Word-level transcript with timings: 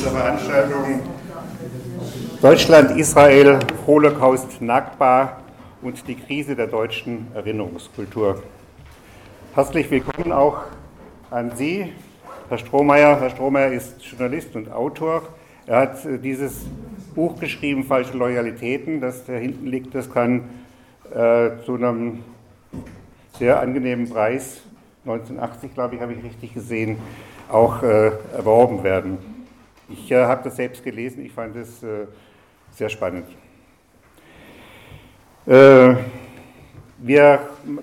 unserer 0.00 0.18
Veranstaltung 0.18 1.00
Deutschland, 2.40 2.98
Israel, 2.98 3.58
Holocaust, 3.86 4.62
Nakba 4.62 5.36
und 5.82 6.08
die 6.08 6.14
Krise 6.14 6.56
der 6.56 6.68
deutschen 6.68 7.26
Erinnerungskultur. 7.34 8.42
Herzlich 9.54 9.90
willkommen 9.90 10.32
auch 10.32 10.62
an 11.30 11.52
Sie, 11.54 11.92
Herr 12.48 12.56
Strohmeier. 12.56 13.20
Herr 13.20 13.28
Strohmeier 13.28 13.72
ist 13.72 14.02
Journalist 14.02 14.56
und 14.56 14.72
Autor. 14.72 15.22
Er 15.66 15.80
hat 15.80 16.02
äh, 16.06 16.18
dieses 16.18 16.64
Buch 17.14 17.38
geschrieben, 17.38 17.84
Falsche 17.84 18.16
Loyalitäten, 18.16 19.02
das 19.02 19.26
da 19.26 19.34
hinten 19.34 19.66
liegt. 19.66 19.94
Das 19.94 20.10
kann 20.10 20.48
äh, 21.10 21.50
zu 21.66 21.74
einem 21.74 22.20
sehr 23.38 23.60
angenehmen 23.60 24.08
Preis, 24.08 24.62
1980 25.04 25.74
glaube 25.74 25.96
ich, 25.96 26.00
habe 26.00 26.14
ich 26.14 26.24
richtig 26.24 26.54
gesehen, 26.54 26.96
auch 27.50 27.82
äh, 27.82 28.12
erworben 28.34 28.82
werden. 28.82 29.29
Ich 29.92 30.10
äh, 30.12 30.24
habe 30.24 30.44
das 30.44 30.56
selbst 30.56 30.84
gelesen, 30.84 31.24
ich 31.24 31.32
fand 31.32 31.56
es 31.56 31.82
äh, 31.82 32.06
sehr 32.70 32.88
spannend. 32.88 33.26
Äh, 35.46 35.94
wir 36.98 37.40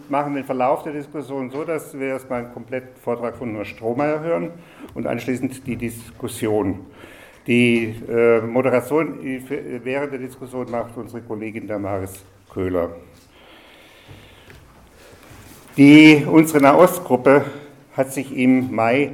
machen 0.07 0.35
den 0.35 0.45
Verlauf 0.45 0.83
der 0.83 0.93
Diskussion 0.93 1.49
so, 1.49 1.63
dass 1.63 1.97
wir 1.97 2.07
erstmal 2.07 2.45
einen 2.45 2.53
kompletten 2.53 2.95
Vortrag 3.01 3.35
von 3.35 3.53
Herrn 3.53 3.65
Strohmeier 3.65 4.21
hören 4.21 4.51
und 4.93 5.07
anschließend 5.07 5.65
die 5.67 5.75
Diskussion. 5.75 6.85
Die 7.45 7.95
äh, 8.07 8.41
Moderation 8.41 9.19
während 9.83 10.11
der 10.11 10.19
Diskussion 10.19 10.69
macht 10.69 10.95
unsere 10.95 11.21
Kollegin 11.21 11.67
Damaris 11.67 12.23
Köhler. 12.53 12.91
Die, 15.75 16.25
unsere 16.25 16.61
Nahostgruppe 16.61 17.45
hat 17.95 18.13
sich 18.13 18.35
im 18.35 18.73
Mai 18.73 19.11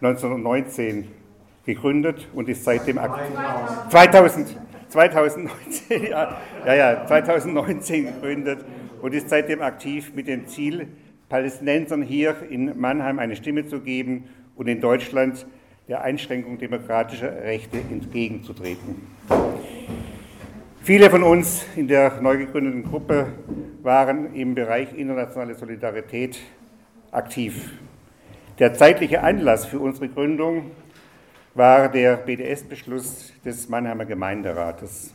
1919 0.00 1.08
gegründet 1.68 2.26
und 2.32 2.48
ist 2.48 2.64
seitdem 2.64 2.96
aktiv. 2.96 3.36
2000, 3.90 4.56
2019, 4.88 6.04
ja, 6.10 6.38
ja, 6.64 6.74
ja, 6.74 7.06
2019 7.06 8.06
gegründet 8.06 8.64
und 9.02 9.14
ist 9.14 9.28
seitdem 9.28 9.60
aktiv 9.60 10.12
mit 10.14 10.28
dem 10.28 10.46
Ziel, 10.46 10.88
Palästinensern 11.28 12.00
hier 12.00 12.36
in 12.48 12.80
Mannheim 12.80 13.18
eine 13.18 13.36
Stimme 13.36 13.66
zu 13.66 13.80
geben 13.80 14.24
und 14.56 14.66
in 14.66 14.80
Deutschland 14.80 15.46
der 15.88 16.00
Einschränkung 16.00 16.56
demokratischer 16.56 17.42
Rechte 17.42 17.76
entgegenzutreten. 17.76 19.06
Viele 20.82 21.10
von 21.10 21.22
uns 21.22 21.66
in 21.76 21.86
der 21.86 22.22
neu 22.22 22.38
gegründeten 22.38 22.82
Gruppe 22.82 23.26
waren 23.82 24.34
im 24.34 24.54
Bereich 24.54 24.94
internationale 24.96 25.54
Solidarität 25.54 26.38
aktiv. 27.10 27.72
Der 28.58 28.72
zeitliche 28.72 29.22
Anlass 29.22 29.66
für 29.66 29.80
unsere 29.80 30.08
Gründung 30.08 30.70
war 31.58 31.88
der 31.88 32.16
BDS-Beschluss 32.18 33.32
des 33.44 33.68
Mannheimer 33.68 34.04
Gemeinderates. 34.04 35.12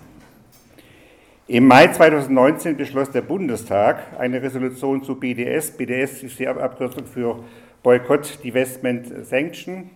Im 1.47 1.65
Mai 1.67 1.87
2019 1.87 2.75
beschloss 2.75 3.09
der 3.11 3.21
Bundestag 3.21 4.01
eine 4.19 4.41
Resolution 4.41 5.01
zu 5.03 5.15
BDS. 5.15 5.71
BDS 5.71 6.21
ist 6.21 6.37
die 6.37 6.47
Abkürzung 6.47 7.05
für 7.05 7.39
Boykott, 7.81 8.43
Divestment, 8.43 9.25
Sanction, 9.25 9.91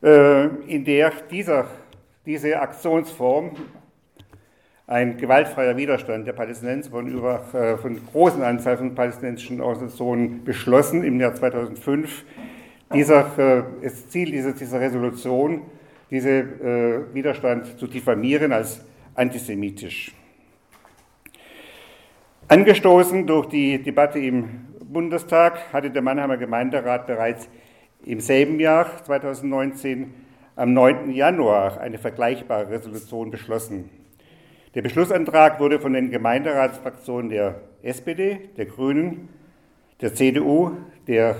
äh, 0.00 0.46
in 0.68 0.84
der 0.84 1.10
dieser, 1.28 1.66
diese 2.24 2.60
Aktionsform 2.60 3.56
ein 4.86 5.18
gewaltfreier 5.18 5.76
Widerstand 5.76 6.28
der 6.28 6.34
Palästinenser 6.34 6.90
von, 6.90 7.08
über, 7.08 7.52
äh, 7.52 7.76
von 7.78 8.00
großen 8.12 8.44
Anzahl 8.44 8.76
von 8.76 8.94
palästinensischen 8.94 9.60
Organisationen 9.60 10.44
beschlossen 10.44 11.02
im 11.02 11.18
Jahr 11.18 11.34
2005. 11.34 12.24
Dieser, 12.92 13.38
äh, 13.38 13.62
das 13.82 14.08
Ziel 14.08 14.32
dieser, 14.32 14.52
dieser 14.52 14.80
Resolution, 14.80 15.62
diesen 16.10 16.60
äh, 16.60 17.14
Widerstand 17.14 17.78
zu 17.78 17.86
diffamieren 17.86 18.52
als 18.52 18.84
antisemitisch. 19.14 20.12
Angestoßen 22.48 23.28
durch 23.28 23.46
die 23.46 23.80
Debatte 23.80 24.18
im 24.18 24.66
Bundestag 24.84 25.72
hatte 25.72 25.90
der 25.90 26.02
Mannheimer 26.02 26.36
Gemeinderat 26.36 27.06
bereits 27.06 27.48
im 28.04 28.18
selben 28.18 28.58
Jahr 28.58 29.04
2019 29.04 30.12
am 30.56 30.72
9. 30.72 31.12
Januar 31.12 31.80
eine 31.80 31.98
vergleichbare 31.98 32.70
Resolution 32.70 33.30
beschlossen. 33.30 33.88
Der 34.74 34.82
Beschlussantrag 34.82 35.60
wurde 35.60 35.78
von 35.78 35.92
den 35.92 36.10
Gemeinderatsfraktionen 36.10 37.30
der 37.30 37.60
SPD, 37.82 38.50
der 38.56 38.66
Grünen, 38.66 39.28
der 40.00 40.12
CDU, 40.12 40.72
der 41.06 41.36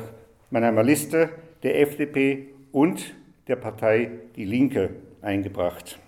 Mannheimer 0.51 0.83
Liste, 0.83 1.31
der 1.63 1.81
FDP 1.81 2.49
und 2.73 3.15
der 3.47 3.55
Partei 3.57 4.11
Die 4.35 4.45
Linke 4.45 4.91
eingebracht. 5.23 5.99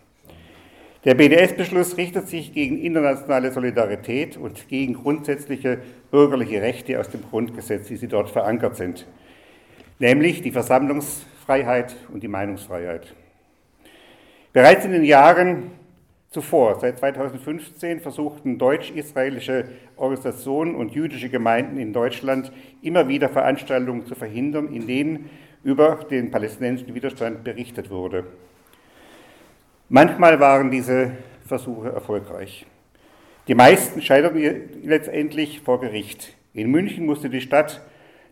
Der 1.04 1.14
BDS-Beschluss 1.14 1.96
richtet 1.96 2.28
sich 2.28 2.52
gegen 2.52 2.78
internationale 2.78 3.52
Solidarität 3.52 4.36
und 4.36 4.68
gegen 4.68 4.94
grundsätzliche 4.94 5.78
bürgerliche 6.10 6.60
Rechte 6.60 6.98
aus 6.98 7.08
dem 7.08 7.22
Grundgesetz, 7.22 7.88
wie 7.90 7.96
sie 7.96 8.08
dort 8.08 8.30
verankert 8.30 8.76
sind, 8.76 9.06
nämlich 10.00 10.42
die 10.42 10.50
Versammlungsfreiheit 10.50 11.94
und 12.12 12.22
die 12.24 12.28
Meinungsfreiheit. 12.28 13.14
Bereits 14.52 14.84
in 14.84 14.92
den 14.92 15.04
Jahren 15.04 15.70
Zuvor, 16.32 16.80
seit 16.80 16.98
2015, 16.98 18.00
versuchten 18.00 18.56
deutsch-israelische 18.56 19.66
Organisationen 19.96 20.74
und 20.74 20.92
jüdische 20.92 21.28
Gemeinden 21.28 21.76
in 21.76 21.92
Deutschland 21.92 22.50
immer 22.80 23.06
wieder 23.06 23.28
Veranstaltungen 23.28 24.06
zu 24.06 24.14
verhindern, 24.14 24.72
in 24.72 24.86
denen 24.86 25.28
über 25.62 25.96
den 26.10 26.30
palästinensischen 26.30 26.94
Widerstand 26.94 27.44
berichtet 27.44 27.90
wurde. 27.90 28.24
Manchmal 29.90 30.40
waren 30.40 30.70
diese 30.70 31.10
Versuche 31.46 31.90
erfolgreich. 31.90 32.64
Die 33.46 33.54
meisten 33.54 34.00
scheiterten 34.00 34.40
letztendlich 34.84 35.60
vor 35.60 35.80
Gericht. 35.80 36.34
In 36.54 36.70
München 36.70 37.04
musste 37.04 37.28
die 37.28 37.42
Stadt 37.42 37.82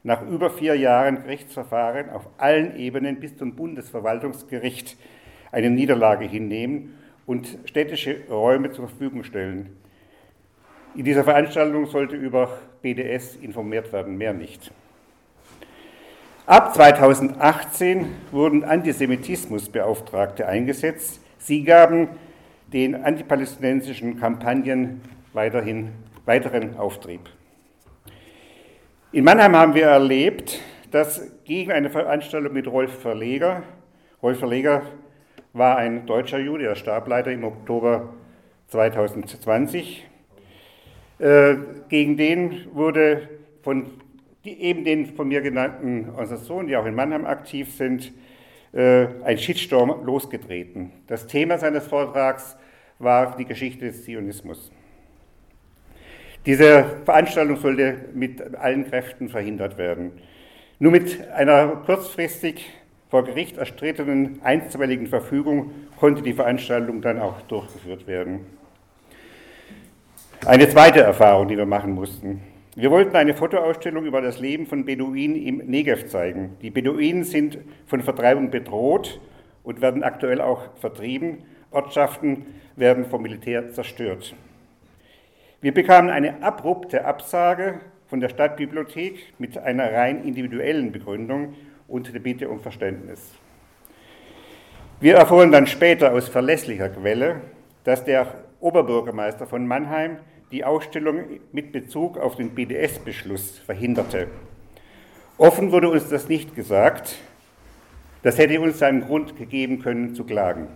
nach 0.04 0.26
über 0.26 0.48
vier 0.48 0.74
Jahren 0.74 1.16
Gerichtsverfahren 1.16 2.08
auf 2.08 2.26
allen 2.38 2.78
Ebenen 2.78 3.20
bis 3.20 3.36
zum 3.36 3.56
Bundesverwaltungsgericht 3.56 4.96
eine 5.52 5.68
Niederlage 5.68 6.24
hinnehmen 6.24 6.94
und 7.30 7.58
städtische 7.64 8.22
Räume 8.28 8.72
zur 8.72 8.88
Verfügung 8.88 9.22
stellen. 9.22 9.76
In 10.96 11.04
dieser 11.04 11.22
Veranstaltung 11.22 11.86
sollte 11.86 12.16
über 12.16 12.58
BDS 12.82 13.36
informiert 13.36 13.92
werden, 13.92 14.18
mehr 14.18 14.32
nicht. 14.32 14.72
Ab 16.44 16.74
2018 16.74 18.06
wurden 18.32 18.64
Antisemitismusbeauftragte 18.64 20.48
eingesetzt. 20.48 21.20
Sie 21.38 21.62
gaben 21.62 22.08
den 22.72 22.96
antipalästinensischen 22.96 24.18
Kampagnen 24.18 25.00
weiterhin 25.32 25.92
weiteren 26.24 26.76
Auftrieb. 26.78 27.20
In 29.12 29.22
Mannheim 29.22 29.54
haben 29.54 29.74
wir 29.74 29.86
erlebt, 29.86 30.58
dass 30.90 31.30
gegen 31.44 31.70
eine 31.70 31.90
Veranstaltung 31.90 32.52
mit 32.52 32.66
Rolf 32.66 32.98
Verleger, 32.98 33.62
Rolf 34.20 34.40
Verleger 34.40 34.82
war 35.52 35.76
ein 35.76 36.06
deutscher 36.06 36.38
Jude, 36.38 36.66
er 36.66 36.76
starb 36.76 37.08
leider 37.08 37.32
im 37.32 37.44
Oktober 37.44 38.14
2020. 38.68 40.06
Äh, 41.18 41.56
gegen 41.88 42.16
den 42.16 42.66
wurde 42.72 43.28
von 43.62 43.90
die, 44.44 44.60
eben 44.60 44.84
den 44.84 45.06
von 45.06 45.28
mir 45.28 45.40
genannten 45.42 46.08
Organisationen, 46.10 46.68
die 46.68 46.76
auch 46.76 46.86
in 46.86 46.94
Mannheim 46.94 47.26
aktiv 47.26 47.72
sind, 47.74 48.12
äh, 48.72 49.06
ein 49.24 49.38
Shitstorm 49.38 50.04
losgetreten. 50.04 50.92
Das 51.06 51.26
Thema 51.26 51.58
seines 51.58 51.86
Vortrags 51.86 52.56
war 52.98 53.36
die 53.36 53.44
Geschichte 53.44 53.86
des 53.86 54.04
Zionismus. 54.04 54.70
Diese 56.46 56.84
Veranstaltung 57.04 57.56
sollte 57.56 57.96
mit 58.14 58.54
allen 58.54 58.88
Kräften 58.88 59.28
verhindert 59.28 59.76
werden. 59.76 60.12
Nur 60.78 60.92
mit 60.92 61.28
einer 61.32 61.68
kurzfristig 61.84 62.66
vor 63.10 63.24
Gericht 63.24 63.58
erstrittenen 63.58 64.40
einstweiligen 64.42 65.08
Verfügung 65.08 65.72
konnte 65.98 66.22
die 66.22 66.32
Veranstaltung 66.32 67.02
dann 67.02 67.18
auch 67.18 67.42
durchgeführt 67.42 68.06
werden. 68.06 68.46
Eine 70.46 70.68
zweite 70.68 71.00
Erfahrung, 71.00 71.48
die 71.48 71.56
wir 71.56 71.66
machen 71.66 71.92
mussten. 71.92 72.40
Wir 72.76 72.90
wollten 72.90 73.16
eine 73.16 73.34
Fotoausstellung 73.34 74.06
über 74.06 74.22
das 74.22 74.38
Leben 74.38 74.64
von 74.66 74.84
Beduinen 74.84 75.36
im 75.36 75.58
Negev 75.58 76.06
zeigen. 76.06 76.56
Die 76.62 76.70
Beduinen 76.70 77.24
sind 77.24 77.58
von 77.86 78.00
Vertreibung 78.00 78.50
bedroht 78.50 79.20
und 79.64 79.82
werden 79.82 80.04
aktuell 80.04 80.40
auch 80.40 80.62
vertrieben. 80.76 81.38
Ortschaften 81.72 82.46
werden 82.76 83.04
vom 83.04 83.22
Militär 83.22 83.70
zerstört. 83.70 84.34
Wir 85.60 85.74
bekamen 85.74 86.10
eine 86.10 86.42
abrupte 86.42 87.04
Absage 87.04 87.80
von 88.06 88.20
der 88.20 88.28
Stadtbibliothek 88.28 89.34
mit 89.38 89.58
einer 89.58 89.92
rein 89.92 90.24
individuellen 90.24 90.92
Begründung 90.92 91.54
und 91.90 92.14
der 92.14 92.20
Bitte 92.20 92.48
um 92.48 92.60
Verständnis. 92.60 93.20
Wir 95.00 95.16
erfuhren 95.16 95.50
dann 95.50 95.66
später 95.66 96.12
aus 96.12 96.28
verlässlicher 96.28 96.88
Quelle, 96.88 97.40
dass 97.84 98.04
der 98.04 98.44
Oberbürgermeister 98.60 99.46
von 99.46 99.66
Mannheim 99.66 100.18
die 100.52 100.64
Ausstellung 100.64 101.40
mit 101.52 101.72
Bezug 101.72 102.18
auf 102.18 102.36
den 102.36 102.50
BDS-Beschluss 102.50 103.58
verhinderte. 103.58 104.28
Offen 105.38 105.72
wurde 105.72 105.88
uns 105.88 106.08
das 106.08 106.28
nicht 106.28 106.54
gesagt. 106.54 107.16
Das 108.22 108.36
hätte 108.36 108.60
uns 108.60 108.82
einen 108.82 109.00
Grund 109.00 109.36
gegeben 109.36 109.80
können 109.80 110.14
zu 110.14 110.24
klagen. 110.24 110.68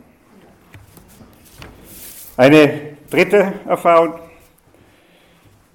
Eine 2.36 2.96
dritte 3.10 3.52
Erfahrung. 3.66 4.14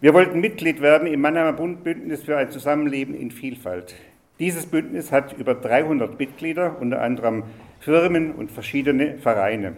Wir 0.02 0.14
wollten 0.14 0.40
Mitglied 0.40 0.82
werden 0.82 1.08
im 1.08 1.22
Mannheimer 1.22 1.54
Bundbündnis 1.54 2.24
für 2.24 2.38
ein 2.38 2.52
Zusammenleben 2.52 3.14
in 3.14 3.32
Vielfalt. 3.32 3.96
Dieses 4.40 4.66
Bündnis 4.66 5.12
hat 5.12 5.34
über 5.34 5.54
300 5.54 6.18
Mitglieder, 6.18 6.78
unter 6.80 7.02
anderem 7.02 7.44
Firmen 7.82 8.32
und 8.32 8.52
verschiedene 8.52 9.18
Vereine. 9.18 9.76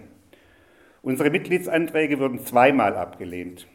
Unsere 1.02 1.32
Mitgliedsanträge 1.32 2.20
wurden 2.20 2.46
zweimal 2.46 2.96
abgelehnt. 2.96 3.68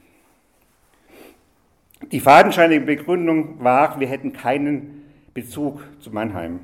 Die 2.12 2.20
fadenscheinige 2.20 2.84
Begründung 2.84 3.64
war, 3.64 3.98
wir 3.98 4.06
hätten 4.06 4.32
keinen 4.32 5.02
Bezug 5.34 5.82
zu 5.98 6.12
Mannheim. 6.12 6.60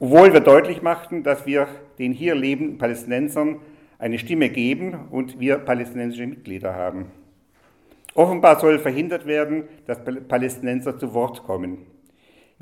Obwohl 0.00 0.32
wir 0.32 0.40
deutlich 0.40 0.82
machten, 0.82 1.22
dass 1.22 1.46
wir 1.46 1.68
den 1.98 2.12
hier 2.12 2.34
lebenden 2.34 2.78
Palästinensern 2.78 3.60
eine 4.00 4.18
Stimme 4.18 4.48
geben 4.48 5.06
und 5.10 5.38
wir 5.38 5.58
palästinensische 5.58 6.26
Mitglieder 6.26 6.74
haben. 6.74 7.06
Offenbar 8.14 8.58
soll 8.58 8.80
verhindert 8.80 9.26
werden, 9.26 9.64
dass 9.86 10.00
Palästinenser 10.26 10.98
zu 10.98 11.14
Wort 11.14 11.44
kommen. 11.44 11.78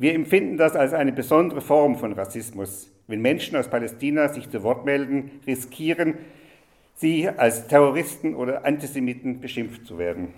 Wir 0.00 0.14
empfinden 0.14 0.56
das 0.56 0.76
als 0.76 0.92
eine 0.92 1.10
besondere 1.10 1.60
Form 1.60 1.96
von 1.96 2.12
Rassismus. 2.12 2.88
Wenn 3.08 3.20
Menschen 3.20 3.56
aus 3.56 3.66
Palästina 3.66 4.28
sich 4.28 4.48
zu 4.48 4.62
Wort 4.62 4.84
melden, 4.84 5.32
riskieren 5.44 6.14
sie 6.94 7.28
als 7.28 7.66
Terroristen 7.66 8.36
oder 8.36 8.64
Antisemiten 8.64 9.40
beschimpft 9.40 9.86
zu 9.86 9.98
werden. 9.98 10.28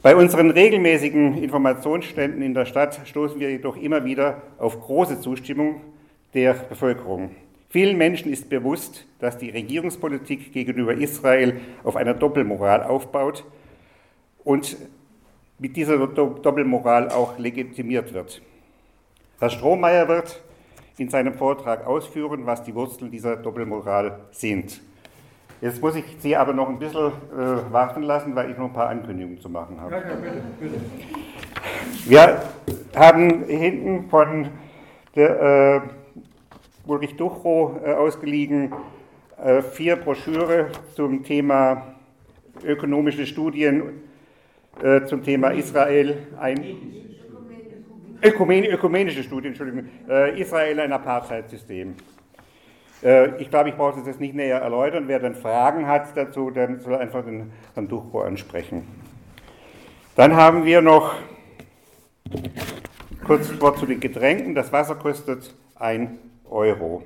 Bei 0.00 0.16
unseren 0.16 0.50
regelmäßigen 0.52 1.42
Informationsständen 1.42 2.40
in 2.40 2.54
der 2.54 2.64
Stadt 2.64 2.98
stoßen 3.04 3.38
wir 3.40 3.50
jedoch 3.50 3.76
immer 3.76 4.06
wieder 4.06 4.40
auf 4.56 4.80
große 4.80 5.20
Zustimmung 5.20 5.82
der 6.32 6.54
Bevölkerung. 6.54 7.30
Vielen 7.68 7.98
Menschen 7.98 8.32
ist 8.32 8.48
bewusst, 8.48 9.04
dass 9.18 9.36
die 9.36 9.50
Regierungspolitik 9.50 10.50
gegenüber 10.50 10.94
Israel 10.94 11.60
auf 11.84 11.96
einer 11.96 12.14
Doppelmoral 12.14 12.84
aufbaut 12.84 13.44
und 14.44 14.78
mit 15.58 15.76
dieser 15.76 15.98
Doppelmoral 16.06 17.10
auch 17.10 17.38
legitimiert 17.38 18.12
wird. 18.12 18.42
Herr 19.38 19.50
Strohmeier 19.50 20.08
wird 20.08 20.42
in 20.98 21.08
seinem 21.08 21.34
Vortrag 21.34 21.86
ausführen, 21.86 22.46
was 22.46 22.62
die 22.62 22.74
Wurzeln 22.74 23.10
dieser 23.10 23.36
Doppelmoral 23.36 24.20
sind. 24.30 24.80
Jetzt 25.60 25.80
muss 25.80 25.96
ich 25.96 26.04
Sie 26.18 26.36
aber 26.36 26.52
noch 26.52 26.68
ein 26.68 26.78
bisschen 26.78 27.06
äh, 27.06 27.72
warten 27.72 28.02
lassen, 28.02 28.34
weil 28.34 28.50
ich 28.50 28.58
noch 28.58 28.66
ein 28.66 28.72
paar 28.72 28.88
Ankündigungen 28.88 29.40
zu 29.40 29.48
machen 29.48 29.80
habe. 29.80 29.92
Ja, 29.92 30.00
ja, 30.00 30.14
bitte, 30.14 30.42
bitte. 30.60 30.80
Wir 32.04 32.42
haben 32.94 33.44
hinten 33.44 34.08
von 34.10 34.48
der 35.14 35.82
äh, 35.86 36.90
Ulrich 36.90 37.16
Duchrow 37.16 37.82
äh, 37.82 37.94
ausgeliehen 37.94 38.72
äh, 39.42 39.62
vier 39.62 39.96
Broschüre 39.96 40.68
zum 40.94 41.24
Thema 41.24 41.94
ökonomische 42.62 43.26
Studien 43.26 44.02
äh, 44.82 45.04
zum 45.04 45.22
Thema 45.22 45.50
Israel. 45.50 46.18
Ein, 46.38 46.76
Ökumen, 48.22 48.64
ökumenische 48.64 49.22
Studien, 49.22 49.52
Entschuldigung, 49.52 49.88
äh, 50.08 50.40
Israel 50.40 50.80
ein 50.80 50.92
Apartheidsystem. 50.92 51.94
Äh, 53.02 53.40
ich 53.40 53.50
glaube, 53.50 53.68
ich 53.68 53.74
brauche 53.74 53.98
das 53.98 54.06
jetzt 54.06 54.20
nicht 54.20 54.34
näher 54.34 54.58
erläutern. 54.58 55.04
Wer 55.06 55.18
dann 55.18 55.34
Fragen 55.34 55.86
hat 55.86 56.16
dazu, 56.16 56.50
dann 56.50 56.80
soll 56.80 56.96
einfach 56.96 57.24
den 57.24 57.52
Herrn 57.74 57.88
Duchro 57.88 58.22
ansprechen. 58.22 58.86
Dann 60.14 60.34
haben 60.34 60.64
wir 60.64 60.80
noch 60.80 61.14
kurz 63.24 63.50
ein 63.50 63.60
Wort 63.60 63.78
zu 63.78 63.86
den 63.86 64.00
Getränken. 64.00 64.54
Das 64.54 64.72
Wasser 64.72 64.94
kostet 64.94 65.54
1 65.76 66.10
Euro. 66.48 67.02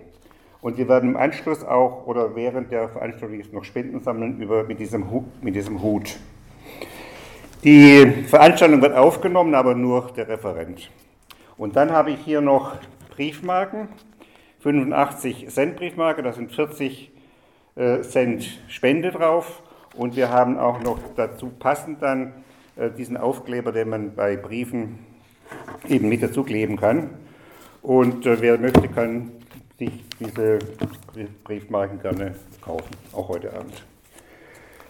Und 0.61 0.77
wir 0.77 0.89
werden 0.89 1.11
im 1.11 1.17
Anschluss 1.17 1.65
auch 1.65 2.07
oder 2.07 2.37
während 2.37 2.71
der 2.71 2.89
Veranstaltung 2.89 3.41
noch 3.53 3.65
Spenden 3.65 4.01
sammeln 4.01 4.41
über, 4.41 4.65
mit, 4.65 4.79
diesem 4.79 5.07
mit 5.41 5.55
diesem 5.55 5.83
Hut. 5.83 6.19
Die 7.63 8.25
Veranstaltung 8.27 8.81
wird 8.81 8.97
aufgenommen, 8.97 9.55
aber 9.55 9.75
nur 9.75 10.13
der 10.17 10.29
Referent. 10.29 10.91
Und 11.59 11.77
dann 11.77 11.91
habe 11.91 12.11
ich 12.11 12.21
hier 12.25 12.41
noch 12.41 12.77
Briefmarken, 13.15 13.89
85 14.61 15.47
Cent 15.51 15.77
Briefmarke, 15.77 16.23
da 16.23 16.33
sind 16.33 16.53
40 16.53 17.11
äh, 17.77 18.01
Cent 18.01 18.63
Spende 18.69 19.11
drauf. 19.11 19.63
Und 19.95 20.17
wir 20.17 20.31
haben 20.31 20.59
auch 20.59 20.81
noch 20.81 20.99
dazu 21.17 21.51
passend 21.51 22.01
dann 22.01 22.33
äh, 22.77 22.91
diesen 22.91 23.19
Aufkleber, 23.19 23.73
den 23.73 23.91
man 23.91 24.15
bei 24.15 24.37
Briefen 24.37 25.01
eben 25.87 26.09
mit 26.09 26.23
dazu 26.23 26.45
kleben 26.45 26.79
kann. 26.79 27.11
Und 27.83 28.25
äh, 28.25 28.41
wer 28.41 28.57
möchte, 28.57 28.89
kann 28.89 29.33
sich 29.79 30.03
diese 30.19 30.61
Briefmarken 31.45 32.01
gerne 32.01 32.37
kaufen, 32.63 32.97
auch 33.13 33.29
heute 33.29 33.53
Abend. 33.53 33.85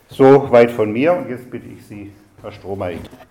So 0.08 0.52
weit 0.52 0.70
von 0.70 0.92
mir 0.92 1.14
und 1.14 1.28
jetzt 1.28 1.50
bitte 1.50 1.66
ich 1.66 1.84
Sie, 1.86 2.12
Herr 2.42 2.52
Strohmeier. 2.52 3.10